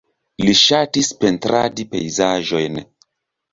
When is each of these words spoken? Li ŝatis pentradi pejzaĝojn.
Li 0.45 0.55
ŝatis 0.61 1.09
pentradi 1.19 1.87
pejzaĝojn. 1.93 2.83